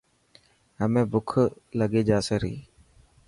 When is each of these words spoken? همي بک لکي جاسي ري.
همي 0.79 1.03
بک 1.11 1.29
لکي 1.77 2.01
جاسي 2.09 2.35
ري. 2.41 2.53